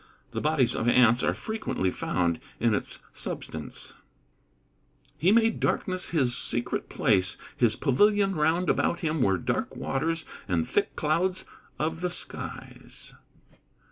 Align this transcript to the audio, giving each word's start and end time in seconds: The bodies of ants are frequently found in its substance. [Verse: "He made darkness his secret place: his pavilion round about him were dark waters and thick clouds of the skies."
The 0.31 0.41
bodies 0.41 0.73
of 0.75 0.87
ants 0.87 1.21
are 1.21 1.31
frequently 1.35 1.91
found 1.91 2.39
in 2.59 2.73
its 2.73 2.97
substance. 3.13 3.89
[Verse: 3.89 3.95
"He 5.19 5.31
made 5.31 5.59
darkness 5.59 6.09
his 6.09 6.35
secret 6.35 6.89
place: 6.89 7.37
his 7.55 7.75
pavilion 7.75 8.33
round 8.33 8.67
about 8.67 9.01
him 9.01 9.21
were 9.21 9.37
dark 9.37 9.75
waters 9.75 10.25
and 10.47 10.67
thick 10.67 10.95
clouds 10.95 11.45
of 11.77 12.01
the 12.01 12.09
skies." 12.09 13.13